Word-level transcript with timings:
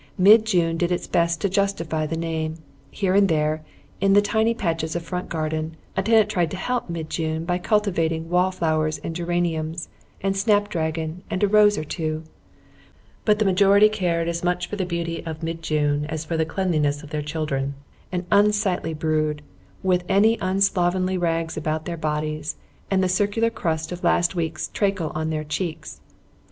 Mid 0.17 0.47
June 0.47 0.77
did 0.77 0.91
its 0.91 1.05
best 1.05 1.41
to 1.41 1.47
justify 1.47 2.07
the 2.07 2.17
name. 2.17 2.55
Here 2.89 3.13
and 3.13 3.29
there, 3.29 3.63
in 3.99 4.13
the 4.13 4.19
tiny 4.23 4.55
patches 4.55 4.95
of 4.95 5.03
front 5.03 5.29
garden, 5.29 5.77
a 5.95 6.01
tenant 6.01 6.27
tried 6.27 6.49
to 6.49 6.57
help 6.57 6.89
mid 6.89 7.07
June 7.07 7.45
by 7.45 7.59
cultivating 7.59 8.27
wall 8.27 8.49
flowers 8.49 8.97
and 9.03 9.15
geraniums 9.15 9.89
and 10.19 10.35
snapdragon 10.35 11.21
and 11.29 11.43
a 11.43 11.47
rose 11.47 11.77
or 11.77 11.83
two; 11.83 12.23
but 13.25 13.37
the 13.37 13.45
majority 13.45 13.89
cared 13.89 14.27
as 14.27 14.43
much 14.43 14.65
for 14.65 14.75
the 14.75 14.87
beauty 14.87 15.23
of 15.23 15.43
mid 15.43 15.61
June 15.61 16.05
as 16.07 16.25
for 16.25 16.35
the 16.35 16.45
cleanliness 16.45 17.03
of 17.03 17.11
their 17.11 17.21
children, 17.21 17.75
an 18.11 18.25
unsightly 18.31 18.95
brood, 18.95 19.43
with 19.83 20.03
any 20.09 20.35
slovenly 20.59 21.15
rags 21.15 21.57
about 21.57 21.85
their 21.85 21.95
bodies, 21.95 22.55
and 22.89 23.03
the 23.03 23.07
circular 23.07 23.51
crust 23.51 23.91
of 23.91 24.03
last 24.03 24.33
week's 24.33 24.67
treacle 24.69 25.11
on 25.13 25.29
their 25.29 25.43
cheeks. 25.43 26.01